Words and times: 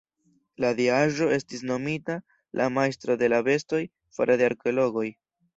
La 0.63 0.71
diaĵo 0.79 1.27
estis 1.35 1.61
nomita 1.73 2.17
la 2.63 2.69
"Majstro 2.79 3.19
de 3.25 3.31
la 3.35 3.43
Bestoj" 3.51 3.83
fare 4.19 4.43
de 4.43 4.49
arkeologoj. 4.53 5.07